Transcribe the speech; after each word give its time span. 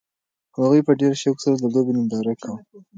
هغوی 0.57 0.81
په 0.87 0.91
ډېر 1.01 1.13
شوق 1.21 1.37
سره 1.43 1.55
د 1.57 1.63
لوبې 1.73 1.91
ننداره 1.97 2.33
کوله. 2.41 2.61